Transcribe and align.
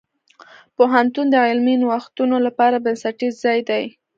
پوهنتون 0.75 1.25
د 1.31 1.35
علمي 1.47 1.75
نوښتونو 1.83 2.35
لپاره 2.45 2.83
بنسټیز 2.85 3.33
ځای 3.45 3.59
دی. 3.69 3.83